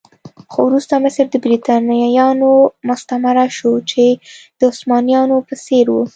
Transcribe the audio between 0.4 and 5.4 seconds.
خو وروسته مصر د برېټانویانو مستعمره شو چې د عثمانيانو